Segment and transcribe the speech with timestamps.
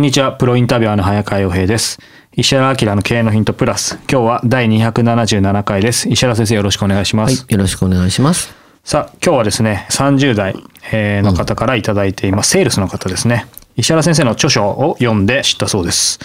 [0.00, 1.98] こんにちは、プロインタビュアーの早川洋平です。
[2.32, 3.98] 石原明の経営のヒントプラス。
[4.10, 6.08] 今日は第277回です。
[6.08, 7.40] 石原先生よろしくお願いします。
[7.40, 8.54] はい、よろしくお願いします。
[8.82, 10.56] さあ、今日はですね、30代
[10.90, 12.48] えーの方からいただいています。
[12.48, 13.44] セールスの方ですね。
[13.76, 16.18] 石原先生の著書を読んで知ったそうです。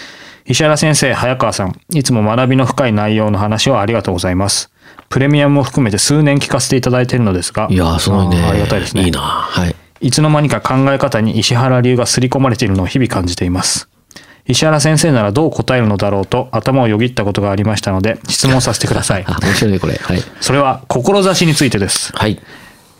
[0.45, 4.71] 石原先生、早川さん、いつも学びの深い内容の話をありがとうございます。
[5.09, 8.41] プレミアムも含めて数年聞かせていただいているのですが、いやー、すごいね。
[8.41, 9.03] ありがたいですね。
[9.03, 9.19] いいな。
[9.19, 9.75] はい。
[10.05, 13.89] いつの間にか考え方に石原流が刷り込まれているのを日々感じています。
[14.45, 19.25] 石原先生ならどう答えるのだろうと頭をよぎったことがありましたので質問させてください。
[19.27, 19.95] あ、 面白いね、これ。
[19.95, 20.21] はい。
[20.41, 22.11] それは志についてです。
[22.15, 22.39] はい。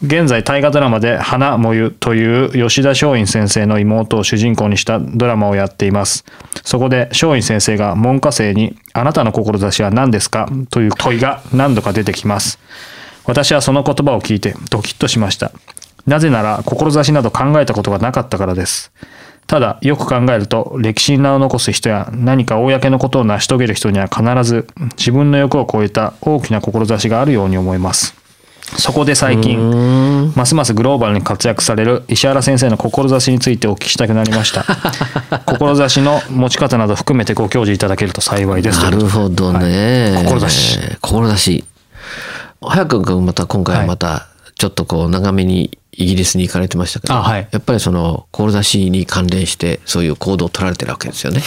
[0.04, 6.26] 現在大河ドラマで花もゆという吉田松陰先生の妹を主人公にしたドラマをやっています。
[6.64, 10.50] そこで松陰先生が門下生にあなたの志は何ですか？
[10.72, 12.58] という問いが何度か出てきます。
[13.26, 15.52] 私はその言葉を聞いてドキッとしました。
[16.06, 18.92] なぜなら志など考えたことがなかったからです。
[19.48, 24.68] ただよく考えると歴史に名を残す人や何か公のことを成し遂げる人には必ず
[24.98, 28.16] 自分の欲を超えた大きな志があるように思います。
[28.78, 34.66] そこで最近ますますグローバルに活躍される石原先生の志についてお聞きしたくなりました
[35.46, 40.14] 志の持ち方など含めてご教示いただけると幸いですなるほどね。
[40.16, 40.26] はい
[41.02, 41.64] 志志。
[42.62, 47.48] 早く君また今回はまた、ちょっとこう、長めにイギリスに行かれてましたけど、あはい。
[47.52, 51.42] やっぱりその、志に関連して、そういう行動を取られてるわけですよね。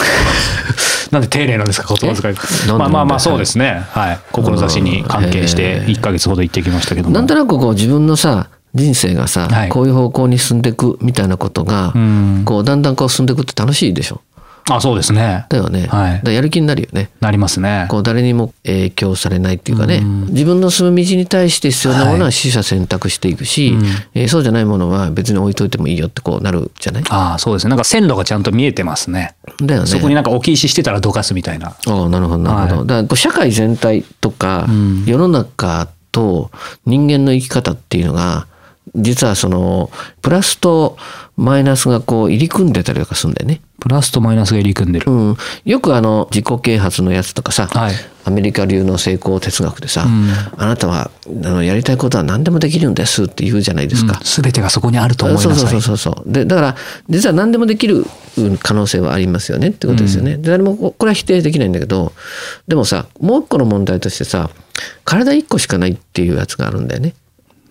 [1.11, 2.35] なんで丁寧なんですか言葉遣い。
[2.77, 3.83] まあまあまあそうですね。
[3.91, 4.19] はい。
[4.31, 7.15] 志に関係して1ヶ月ほど行ってきましたけども。
[7.15, 9.69] なんとなくこう、自分のさ、人生がさ、はい。
[9.69, 12.43] こういう方向に進んでいくみたいなことが、ん。
[12.45, 14.21] こう、だんだんこう進んでいくって楽しいでしょ？
[14.69, 15.45] あそうですね。
[15.49, 15.87] だよね。
[15.87, 16.21] はい。
[16.23, 17.09] だやる気になるよね。
[17.19, 17.87] なりますね。
[17.89, 23.75] こう誰にも影響されないっていうかね、自分の進む道に対して必要なものは取捨選択していくし、
[24.13, 27.03] えーそうじゃないものは別に置いといてもいいよってこうなるじゃない？
[27.09, 27.69] ああそうですね。
[27.69, 29.35] なんか線路がちゃんと見えてますね。
[29.61, 29.87] だよね。
[29.87, 31.75] そこになんか置き石してたらどかすみたいな。
[31.87, 32.93] ああなるほどなるほど。
[32.95, 33.07] はい。
[33.07, 34.67] だ社会全体とか、
[35.05, 36.51] 世の中と
[36.85, 38.47] 人間の生き方っていうのが
[38.95, 39.91] 実はその
[40.21, 40.97] プラスと
[41.39, 43.61] マイナスがこう入り組んでたりとかするんだよね。
[43.79, 47.93] プラスとマイナスが入り組んでる、うん、よくあの自己啓発のやつとかさ、はい
[48.25, 54.19] アメリカ流の成功哲学でさ、んあなたはあのやりたいことは何でもできるんですって言うじゃないですか。
[54.23, 56.75] すべてがそこにあると思いなさいそうそうそうそうでだから
[57.09, 58.05] 実は何でもできる
[58.61, 60.37] 可能性はありますよねってことですよね。
[60.37, 62.11] で誰もここれは否定できないんだけど
[62.67, 64.51] でもさもう一個の問題としてさ
[65.05, 67.15] 体一個しかないっていうやつがあるんだよね。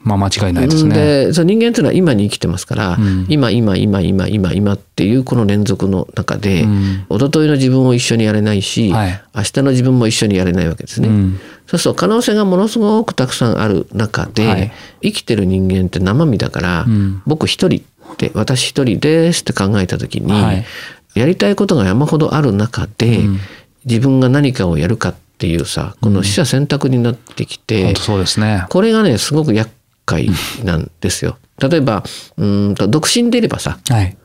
[0.02, 0.94] まあ間違いないですね。
[0.94, 2.98] でその人間っていうのは今に生きてますから、
[3.28, 7.06] 今今今今今今っていうこの連続の中で、ん。
[7.10, 9.22] 一昨日の自分を一緒にやれないし、はい。
[9.34, 11.08] 明日の自分も一緒にやれないわけですね。
[11.08, 11.40] うん。
[11.66, 14.72] そうすると可能性がものすごくたくさんある中で、はい。
[15.02, 17.22] 生きてる人間って生身だから、ん。
[17.26, 17.82] 僕一人
[18.12, 20.64] って私一人ですって考えた時に、はい。
[21.14, 23.20] やりたいことが山ほどある中で、
[23.84, 28.66] 自分が何かをやるかっていうさこの取捨選択になってきて、うですね。
[28.68, 29.70] これがねすごく厄
[30.08, 30.28] 介
[30.64, 31.36] なんですよ。
[31.58, 32.04] 例えば
[32.36, 34.16] うーんと独身でいればさはい。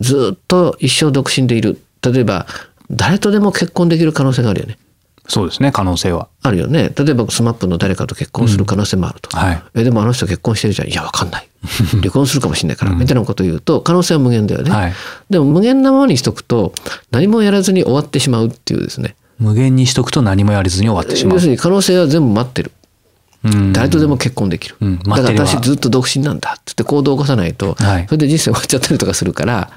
[0.00, 2.46] ずっと一生独身でいる例えば
[2.90, 4.78] 誰とでも結婚できる可能性があるよね。
[5.26, 6.28] そうですね、可能性は。
[6.42, 6.90] あるよね。
[6.94, 9.34] 例えばスマップの誰かと結婚する可能性もあると。
[9.34, 10.88] はいえでもあの人結婚してるじゃん。
[10.88, 11.48] いやわかんない。
[12.00, 14.70] 離婚するかもしれないから、みたいなことを言うと可能性は無限だよね。
[14.70, 14.92] はい
[15.30, 16.74] でも無限なままにしとくと
[17.10, 19.16] 何もやらずに終わってしまうっていうですね。
[19.38, 21.46] 無限にしとくと何もやりずに終わってしまう要す。
[21.46, 22.70] るに可能性は全部待ってる。
[23.44, 24.76] うん誰とでも結婚できる。
[24.80, 29.70] うんだから私ずっと独身なんだってって行動を起こさないと、はいそれで人生終わっちゃったりとかするから、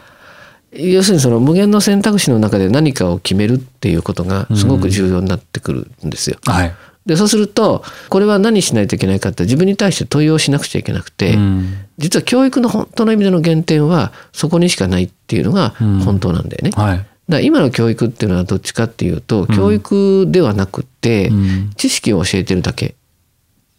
[0.71, 6.37] 要するにその無限の選択肢の中で何かを決めるっていうことがすごく重要になってくるんですよ。
[6.45, 6.73] はい。
[7.05, 16.69] でそうするとこれは何しないといけないかって自分に対して問いをしなくちゃいけなくて、うん実は教育の本当の意味での原点はそこにしかないっていうのが本当なんだよね。
[16.75, 17.05] はい。
[17.27, 22.95] ら今の教育っていうのはどっちかっていうと、教育ではなくて、うん知識を教えてるだけ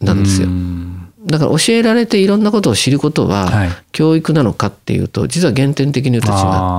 [0.01, 0.47] なんですよ。
[0.47, 0.89] うん
[1.25, 6.33] だから教えられていろんなことを知ることは、はい教育なのかっていうと実は原点的に言うと違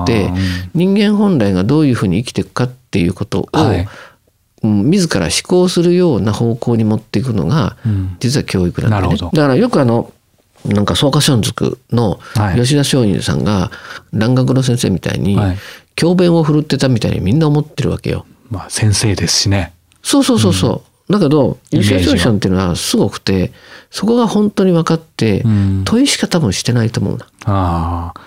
[0.04, 0.32] って
[0.74, 3.46] 人間本来がどういうふうに生きていくかっていうことを、
[4.62, 9.18] 自ら思考するような方向に持っていくのが、うん実は教育なんだよね。
[9.18, 10.12] だからよくあの
[10.64, 13.70] なんか草加村塾のはい吉田松陰さんが
[14.12, 15.58] 蘭学の先生みたいにはい
[15.96, 18.24] 教鞭を振るってたみたいにみんな思ってるわけよ。
[18.50, 19.72] まあ先生ですしね。
[20.02, 20.89] そうそうそうそう。
[21.10, 23.52] だけどイメージは吉田松陰さんっていうのはすごくて
[23.90, 27.26] そこが本当に分かって、うん問いしか多分してないと思うな。
[27.44, 28.20] ああ。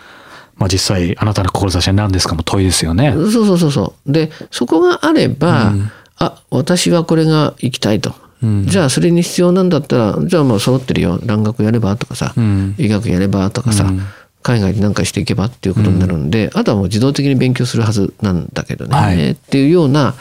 [0.56, 3.12] まあ実際あなたの志は何ですかも問いですよね。
[3.14, 4.12] そうそうそうそう。
[4.12, 8.14] でそこがあれば、うんあ私はこれが行きたいと。
[8.44, 14.02] うんじゃあそれに必要なんだったらじゃあもう揃ってるよ蘭学やればとかさ、うん医学やればとかさ、うん
[14.44, 20.14] 海外で何かしていけばっていうことになるんで、あとはもう自動的に勉強するはずなんだけどね、はいっていうような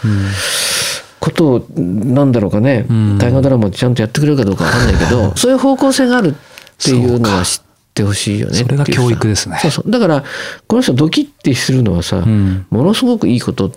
[1.22, 3.18] ことをなんだろうかね、うん。
[3.18, 6.34] 大河ドラマでちゃんとやってくれるかどうかわかんないけど そういう方向性があるっ
[6.82, 7.62] ていうのは知っ
[7.94, 9.56] てほしいよねそれが教育ですね。
[9.62, 9.90] そうそう。
[9.90, 10.24] だから
[10.66, 13.70] この人ドキッてするのはさ、んものすごくいいこと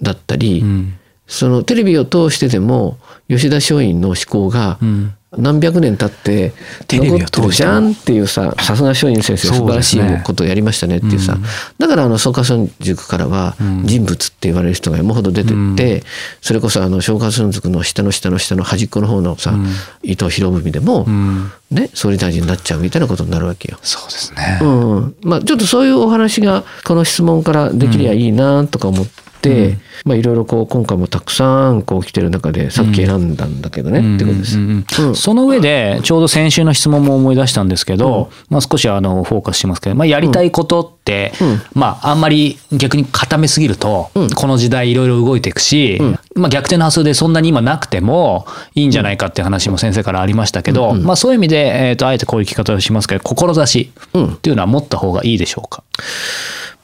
[0.00, 0.94] だったり、うん
[1.26, 6.52] そのテレビを通してでも吉田松陰の思考がうん何百年経って
[6.86, 11.42] テレビを残ってるじゃんっていうささすが松陰先生素晴らしいことをやりましたねっていうさ、うん。
[11.78, 13.82] だからあの草加村塾からはうん。
[13.86, 16.02] 人物って言われる人が山ほど出てって、
[16.40, 19.66] それこそあの草加村塾の下の下の下の端っこの方のさ、うん。
[20.02, 21.50] 伊藤博文でも、うん。
[21.70, 23.78] ね、総理大臣になっちゃうみたいなことになるわけよ。
[23.82, 24.58] そうですね。
[24.62, 29.80] うん、まあちょっとそういうお話がこの質問からできりゃいいなとか思って、うん。
[30.04, 34.58] まあいろいろこう今回もたくさんこう来てる中でさっき選んだんだけどね、ってことです。
[34.58, 35.08] うんうんうん。
[35.08, 35.14] うん。
[35.16, 41.32] その上でちょうど先週の質問も思い出したんですけど、まあ、少しあのフォーカスしますけど、まあ、やりたいことって、
[41.74, 46.00] まあ、あんまり逆に固めすぎると、この時代いろいろ動いていくし、
[46.34, 55.82] まあ、逆転の発想でそんなに今なくてもいいんじゃないかっていう話も先生からありましたけど、まあ、そういう意味で、えー、とあえてこういう聞き方をしますけど志っていうのは持った方がいいでしょうか、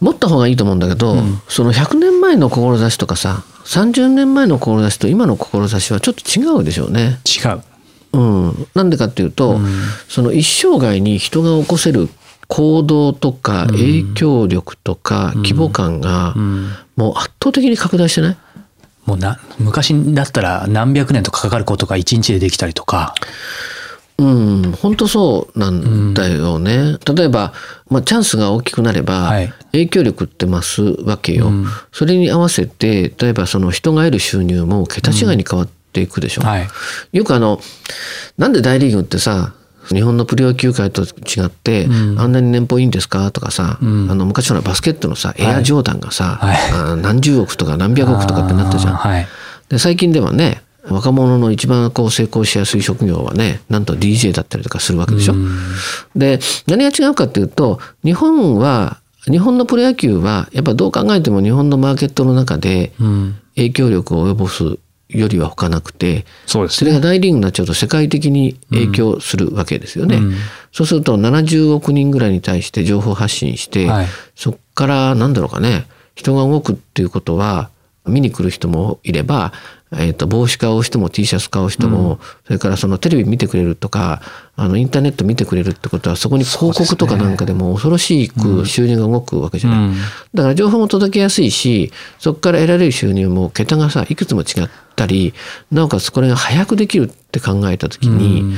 [0.00, 1.16] 持った方がいいと思うんだけど、
[1.48, 7.18] その100年前の志とかさ30年前の志と今の志はちょっと違うでしょうね。
[7.26, 7.62] 違う。
[8.12, 9.58] うん、なんでかっていうと、
[10.08, 12.08] その一生涯に人が起こせる
[12.46, 16.34] 行動とか影響力とか規模感が
[16.96, 18.36] もう圧倒的に拡大してない？
[19.04, 23.14] もうな昔だったら何百年とかかかることが一日でできたりとか。
[24.18, 26.98] うん、本当そうなんだよね。
[27.14, 27.52] 例えば、
[27.88, 31.52] まあ、チャンスが大きくなれば、はい影響力って増すわけよ。
[31.92, 36.42] それに合わせて、例えばその人が得る収入も桁違いに変わっていくでしょ。
[36.42, 36.68] はい。
[37.12, 37.60] よくあの、
[38.38, 39.52] なんで大リーグってさ、
[39.88, 41.86] 日本のプロ野球界と違って、
[42.18, 48.94] あんなに年俸いいんですかとかさ、あの昔のバスケットのさ、エアジョーダンがさ、はいあ何十億とか何百億とかってなったじゃん。
[48.94, 49.26] はい。
[49.68, 55.34] で最近ではね若者の一番こう成功しやすい職業はねなんと DJ だったりとかするわけでしょ。
[56.16, 63.40] で何が違うかっていうと日本は日本のプロ野球はやっぱどう考えても日本のマーケットの中でうん。
[63.58, 70.20] 影響力を及ぼすよりは他なくてそうですそれが大リーグになっちゃうと世界的に影響するわけですよね。
[70.70, 74.06] そうすると70億人ぐらいに対して情報発信して、はい
[74.36, 77.70] そこからなんだろうかね人が動くっていうことは
[78.08, 79.52] 見に来る人もいれば、
[79.92, 84.20] えー、と帽子買う人も T シャツ買う人も、それからそのテレビ見てくれるとか
[84.56, 89.78] あのインターネット見てくれるってことはそこに広告とかなんかでも恐ろしく収入が動くわけじゃない。
[89.80, 89.94] うん。
[90.34, 95.32] だから情報も届けやすいしそこから得られる収入も桁がさいくつも違ったり
[95.70, 98.56] なおかつこれが早くできるって考えた時に、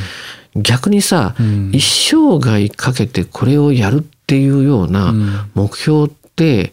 [0.56, 1.70] 逆にさ、ん。
[1.72, 5.12] 一生涯かけてこれをやるっていうような
[5.54, 6.72] 目標って、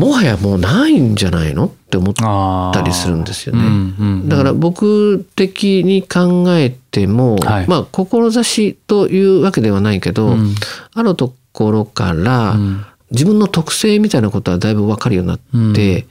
[0.00, 3.62] もはやもうないんじゃないのって思ったりするんですよね。
[3.62, 10.54] うんうんだから僕的に考えても、はいまあ志というわけではないけど、うん
[10.94, 16.06] あるところから、ん自分の特性みたいなことはだいぶ分かるようになって、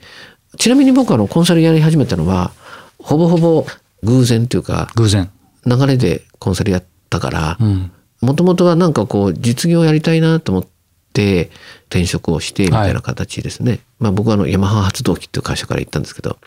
[0.56, 2.52] ちなみに僕はあのコンサルやり始めたのは
[2.98, 3.66] ほぼほぼ
[4.04, 5.30] 偶然というか偶然。
[5.66, 7.90] 流れでコンサルやったからうん。
[8.20, 10.70] もともとはなんかこう実業やりたいなと思って
[11.12, 13.80] 転職をしてみたいな形ですね。
[13.98, 16.38] まあ僕はあのヤマハ発動機っていう会社から行ったんですけど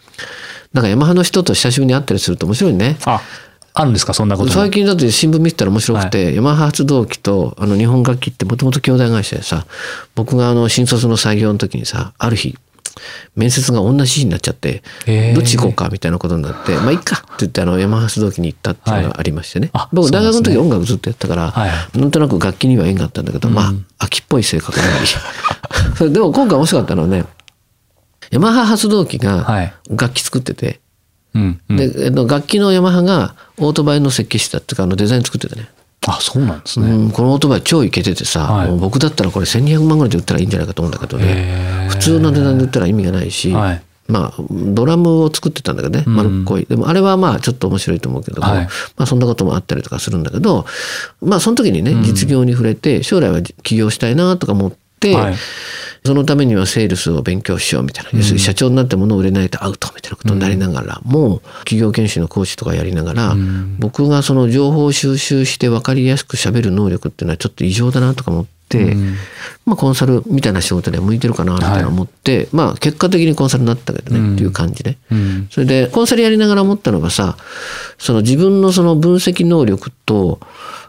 [0.71, 2.97] なんかヤマハの人と久しぶりに会ったりすると面白いね。
[3.05, 3.21] あ、
[3.73, 4.13] あるんですか？
[4.13, 9.65] そんなことも最近だって新聞見てたら面白くて、ヤマハ発動機とあの日本楽器ってもともと兄弟会社でさ
[10.15, 12.57] 僕があの新卒の採用の時にさある日
[13.35, 14.83] 面接が同じ日になっちゃって、
[15.35, 21.99] どっち行こうかみたいなことになってまあいいかって言ってあのヤマハ発動機に行ったっていうのがありましてね、はいあ僕大学の時音楽ずっとやったから、はい。
[21.99, 25.07] なんとなく楽器には縁があったんだけど、まあ秋っぽい性格があり
[25.97, 27.25] それでも今回面白かったのはね
[28.31, 29.73] ヤマハ発動機がはい。
[29.89, 30.79] 楽器作ってて、
[31.33, 31.77] うんうん。
[31.77, 35.67] で楽器のヤマハがオートバイの設計してたっていうかあのデザイン作ってたね
[36.07, 38.77] あそうなんですね、うん、このオートバイ超イケててさ、はい。
[38.77, 41.87] 僕だったらこれ1200万ぐらいで売ったらいいんじゃないかと思うんだけどね。
[41.89, 43.81] 普通の値段で売ったら意味がないし、はい。
[44.07, 46.03] まあドラムを作ってたんだけどね。
[46.05, 46.15] うん。
[46.15, 48.65] 丸っこい、でもあれはまあちょっと面白いと思うけども、はい。
[48.65, 50.65] まあそんなこともあったりとかするんだけど
[51.21, 55.35] まあその時にね実業に触れて将来は起業したいなとか思って、はい。
[56.05, 63.35] そのためにはセールスを勉強しようみたいな、要するに社長になって物を売れないとアウトみたいなことになりながらも、企業研修の講師とかやりながら、
[63.79, 68.95] 僕がその情報を収集して分かりやすく喋る能力っていうのはちょっと異常だなとか思って、
[69.65, 74.97] まあコンサルみたいな仕事で向いてるかなみたいな思って、まあ結果的にコンサルになったけどね、っていう感じね。
[75.09, 75.47] うん。
[75.51, 77.37] それでコンサルやりながら思ったのがさ
[77.97, 80.41] その自分のその分析能力と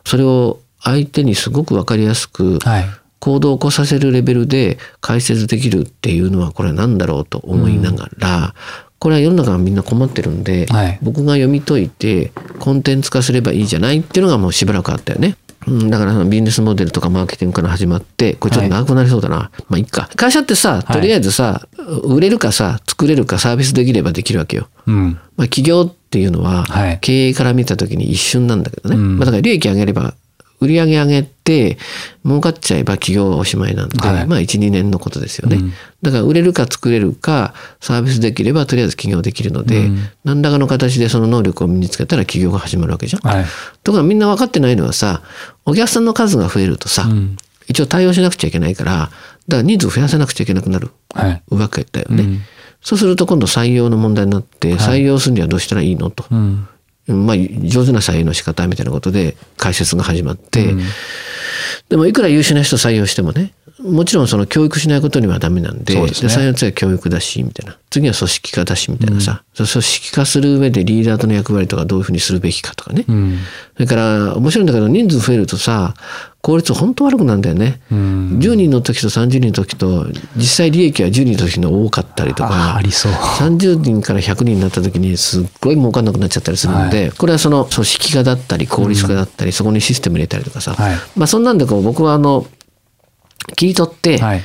[0.04, 2.84] それを相手にすごく分かりやすくはい
[3.24, 8.54] 行動を起こさせるレベルで解説できるっていうのはこれは何だろうと思いながら、
[8.98, 10.98] これは世の中がみんな困ってるんで、はい。
[11.00, 15.38] 僕が読み解いてコンテンツ化すればいいじゃないっていうのがもうしばらくあったよね。
[15.66, 20.10] うん、だからビジネスモデルとかマーケティングから始まってこれちょっと長くなりそうだな、まあいいか。
[20.16, 21.66] 会社ってさとりあえずさ、
[22.02, 24.68] 売れるかさ作れるかサービスできればできるわけよ。
[24.86, 25.18] うん。
[25.38, 26.98] まあ、企業っていうのははい。
[27.00, 29.16] 経営から見た時に一瞬なんだけどね、うん。
[29.16, 30.14] まあ、だから利益上げれば
[30.64, 31.78] 売り上げ上げて
[32.24, 34.26] 儲かっちゃえば企業はおしまいなんで、はい。
[34.26, 35.72] まあ12年のことですよね、うん。
[36.02, 39.98] だから売れるか作れるかサービスできればとりあえず起業できるので、うん。
[40.24, 43.30] 何らかの形でその能力を身につけたら起業が始まるわけじゃん。
[43.30, 43.44] はい。
[43.82, 45.22] ところがみんな分かってないのはさ
[45.66, 47.36] お客さんの数が増えるとさ、うん。
[47.68, 49.10] 一応対応しなくちゃいけないからだか
[49.48, 51.42] ら人数増やさなくちゃいけなくなるはい。
[51.50, 52.22] わけだよね。
[52.22, 52.40] うん。
[52.80, 56.24] そうすると今度採用の問題になって採用するにはどうしたらいいのと。
[56.30, 56.68] うん
[57.06, 60.82] まあ、上手な採用の仕方みたいなことで解説が始まって、うん。
[61.88, 66.32] でもいくら優秀な人採用してもねもちろんその教育しないことにはダメなんでですね。
[66.32, 67.76] 採用の次は教育だしみたいな。
[67.90, 73.38] 次は組織化だしみたいなさ、そう組織化する上でリーダーとの役割とかどういうふうにするべきかとかね、うん。
[73.74, 75.94] それから面白いんだけど人数増えるとさ
[76.44, 78.38] 効率本当悪くなるんだよね、うん。
[78.38, 83.12] 10人の時と30人の時と実際利益は10人の時の多かったりとあかありそう。
[83.12, 90.96] 30人から100人になった時にすっごい儲かんなくなっちゃったりするので、これはその組織化だったり効率化だったり、そこにシステム入れたりとかさ、はい。
[91.16, 92.46] まあそんなんでこう僕はあの
[93.56, 94.40] 切り取って、はい。
[94.40, 94.44] き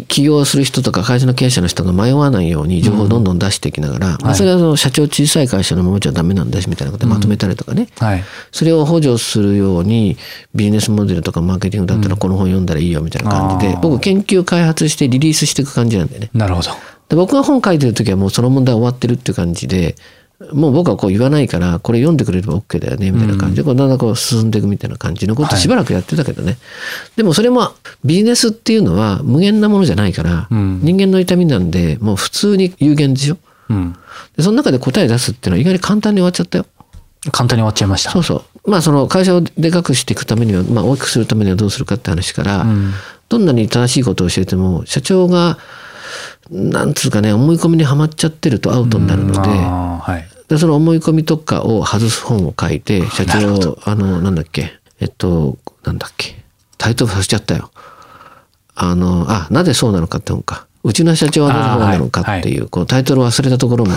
[0.00, 8.24] 起業する人とか会社の経営者の人が迷わないように情報をどんどん出していきながら、まあそれはその社長小さい会社のままじゃダメなんだしみたいなことでまとめたりとかね、はい。
[8.50, 10.16] それを補助するように
[10.54, 16.30] ビジネスモデルとかマーケティングだったらこの本読んだらいいよみたいな感じで、僕研究開発してリリースしていく感じなんでね。
[16.32, 16.70] なるほど。
[17.08, 19.96] で僕が本書いてる時はもうその問題終わってるっていう感じで
[20.52, 26.58] もう僕はこう言わないからこれ読んでくれれば OK だよねみたいな感じでこうだんだんこう進んでいくみたいな感じのことをしばらくやってたけどね、
[27.16, 27.72] でもそれも
[28.04, 30.80] ビジネスっていうのは無限なものじゃないから、うん。
[30.82, 33.96] 人間の痛みなんでもう普通に有限でしょうん。
[34.36, 36.66] でその中で答え出すっていうのは意外に簡単に終わっちゃったよ。
[37.30, 38.10] 簡単に終わっちゃいました。
[38.10, 38.70] そうそう。
[38.70, 42.92] まあその会社をでかくしていくためには、まあ、大きくするためにはどうするかって話から、うん。
[43.28, 45.58] どんなに正しいことを教えても社長が
[46.50, 54.70] なんつうかね思い込みにはまっちゃってるとアウトになるので,、はいでその思い込みとかを外す本を書いて社長あのなんだっけ？
[55.00, 56.36] えっとなんだっけ？
[56.76, 57.70] タイトルさせちゃったよ。
[58.74, 60.66] あのあなぜそうなのかって本か。
[60.84, 63.92] うちの社長はなぜそうなのかっていうこうタイトルを忘れたところも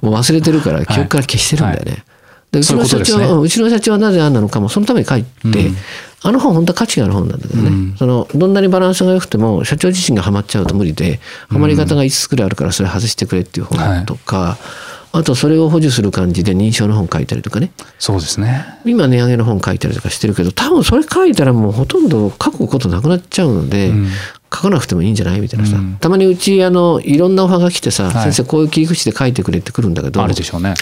[0.00, 2.04] もう忘れてるから記憶から消してるんだよね。
[2.52, 3.26] でうちの社長そうね。
[3.26, 5.76] はうちの社長はなぜあんなのかもそのために書いて、うん。
[6.22, 7.96] あの本本当は価値がある本なんだけどね、うん。
[7.98, 14.56] そのどんなにバランスが良くても社長自身がハマっちゃうと無理でハマり方が5つくらいあるからそれ外してくれっていう本とか、
[15.16, 17.70] あとそれを補助する感じで認証の本書いたりとかね。
[17.98, 18.66] そうですね。
[18.84, 24.08] 今値上げの本書いたりとかしてるけど多分それ書いたらもうほとんど書くことなくなっちゃうので、うん。
[24.52, 25.96] 書かなくてもいいんじゃないみたいなさ、うん。
[25.96, 28.12] たまにうちあのいろんなオファーが来てさ、はい。
[28.24, 30.74] 先生こういう切り口で書いてくれってくるんだけどあるでしょうね。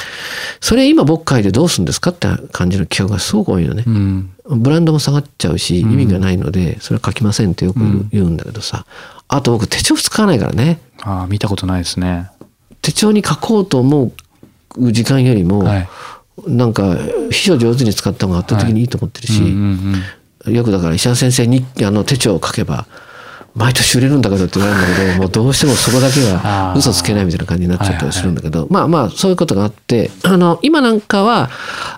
[0.61, 3.85] それ今僕書いてどうするんですかって感じの企画がすごく多いのね。
[3.87, 4.31] うん。
[4.47, 7.79] ブランドも下がっちゃうし意味がないのでそれは書きませんってよく
[8.11, 8.37] 言うん。
[8.37, 8.85] だけどさ、
[9.29, 10.81] あと僕手帳使わないからね。
[11.03, 12.29] ああ見たことないですね。
[12.83, 14.13] 手帳に書こうと思う
[14.79, 15.89] 時間よりも、はい。
[16.49, 16.97] なんか
[17.31, 20.03] 秘書上手に使った方が圧倒的にいいと思ってるし、うんうん
[20.47, 20.55] うん。
[20.55, 22.87] よくだから医者先生にあの手帳を書けば
[23.55, 31.51] 毎年売れるんだけどって言われるんだけど もうどうしてもそこだけは嘘つけないみたいな感じになっちゃったりするんだけど、まあまあそういうことがあってあの今なんかは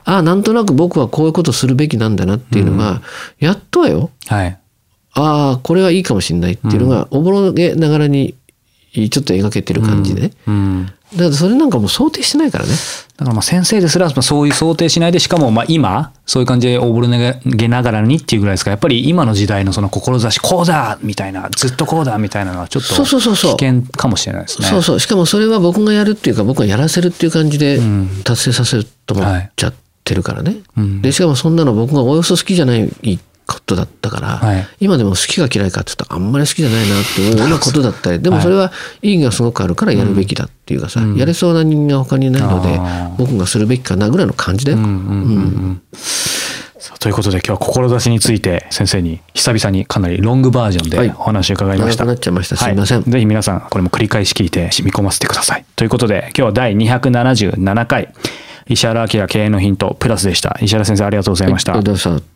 [0.04, 3.00] あなんとなく僕はこういうことするべきなんだなっていうのが、
[3.40, 4.10] やっとはよ。
[4.28, 4.58] はい。
[5.14, 8.34] ああこれはいいかもしれないっていうのがおぼろげながらに
[8.92, 10.20] ちょっと描けてる感じで。
[10.20, 12.72] ね、うんだからそれなんかもう想定してないからね。
[13.16, 24.66] だからまあ先生ですらまあそういう想定しないでしかもまあ今そういう感じでおぼろげながらにっていうぐらいですからやっぱり今の時代のその志こうだみたいなずっとこうだみたいなのはちょっと危険かもしれないですね。
[24.68, 25.00] そうそう。
[25.00, 27.80] しかもそれは僕がやるっていうか僕がやらせるっていう感じで
[28.24, 30.56] 達成させると思っちゃってるからね。
[30.76, 32.90] うんで、しかもそんなの僕がおよそ好きじゃない
[33.46, 34.66] ことだったから、はい。
[34.80, 38.72] 今でも好きが嫌いかって言ったらあんまり好きじゃないなっていうようなことだったり、でもそれは
[39.02, 42.80] 意義がすごくあるからやるべきだっていうかさ、やれそうな人間が他にいないので
[43.18, 44.78] 僕がするべきかなぐらいの感じだよ。
[46.98, 51.08] ということで今日は志について先生に久々にかなりロングバージョンはい。
[51.08, 52.04] でお話を伺いました。
[52.04, 52.56] 長くなっちゃいました。
[52.56, 53.02] すいません。
[53.02, 55.64] はいぜひ皆さんこれも繰り返し聞いて染み込ませてください。
[55.76, 58.12] ということで今日は第277回。
[58.68, 60.58] 石原明経営のヒントプラスでした。
[60.60, 61.72] 石原先生ありがとうございました。
[61.72, 62.35] はい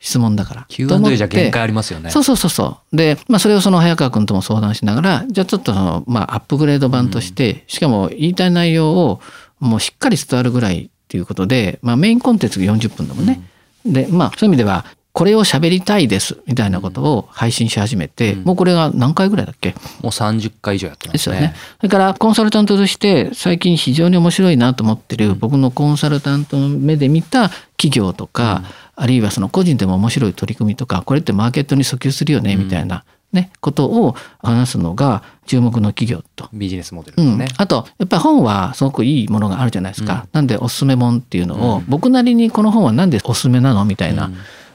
[0.00, 0.66] 質問だから。
[0.68, 2.10] Q&A てじゃ限界ありますよね。
[2.10, 2.96] そうそうそうそう。
[2.96, 9.20] で、まあそれをその早川君とも相談しながら、じゃあちょっとその、まあアップグレード版として、しかも言いたい内容を
[9.58, 13.40] もうしっかり伝わるぐらいっていうことで、まあメインコンテンツが40分だもんね。
[13.84, 14.84] で、まあそういう意味では、
[15.18, 19.70] これを喋りたいですみたいなことを配信し始めて、もうこれが何回ぐらいだっけ？
[19.70, 21.12] もう30回以上やってまね。
[21.14, 21.56] ですすよね。
[21.78, 28.62] それからコンサルタントとして最近非常に面白いなと思ってる僕のコンサルタントの目で見た企業とか、
[28.94, 36.48] あるいはその個人でも面白い取り組みとかこれってマーケットに訴求するよねみたいな、ね、ことを話すのが注目の企業と。
[36.52, 40.28] ビジネスモデルうんですね。、あとやっぱり本はすごくいいものがあるじゃないですか。
[40.30, 43.84] なんでおすすめ本っていうのを、僕なりにこの本はなんでおすすめなの？
[43.84, 44.30] みたいな、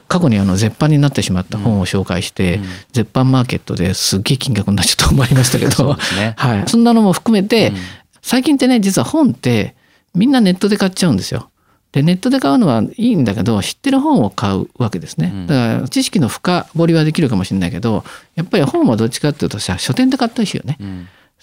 [0.08, 2.60] 過去にあの絶版になってしまった本を紹介して、
[2.92, 6.34] 絶版マーケットですっげえ金額になっちゃったと思いましたけど、 ね。
[6.36, 7.72] はい、そんなのも含めて、
[8.22, 9.74] 最近ってね実は本って
[10.14, 11.50] みんなネットで買っちゃうんですよ。
[11.92, 15.46] でネットで買うのはいいんだけど知ってる本を買うわけですね。
[15.46, 20.76] だから知識の深掘りはできるかもしれないけどやっぱり本はどっちかっていうとさ書店で買ったりしよね。
[20.80, 21.08] うん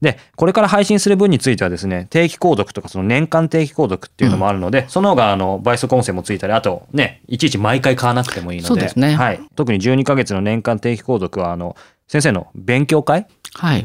[0.00, 9.40] で、これから配信する分についてはですね、定期購読とかその年間定期購読っていうのもあるので、その方があの倍速音声もついたり、あとね、いちいち毎回買わなくてもいいので、ですねはい。
[9.54, 11.76] 特に12ヶ月の年間定期購読は、あの、
[12.08, 13.26] 先生の勉強会はい。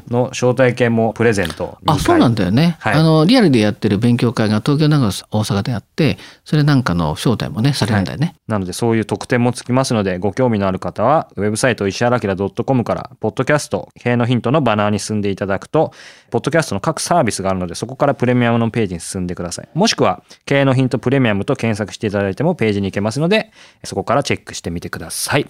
[0.10, 2.78] の招待券もプレゼントあ、そうなんだよね。
[2.80, 2.96] はい。
[2.96, 8.36] あの、リアルでやってる勉強会が東京、長野、大阪であって、それなんかの招待もね、されるんだよね。
[8.48, 15.94] なのでそういう特典もつきますのでご興味のある方はウェブサイト石原明 .com からポッドキャスト経営のヒントのバナーに進んでいただくと
[16.30, 19.70] ポッドキャストの各サービスがあるのでそこからプレミアムのページに進んでください。
[19.74, 23.52] もしくは経営のヒントプレミアムと検索していただいてもページに行けますので
[23.84, 25.50] そこからチェックしてみてください